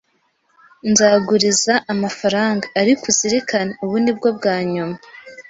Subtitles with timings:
[0.91, 4.95] Nzaguriza amafaranga, ariko uzirikane, ubu ni bwo bwa nyuma